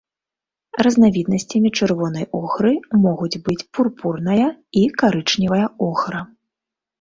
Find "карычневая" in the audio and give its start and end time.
5.03-5.63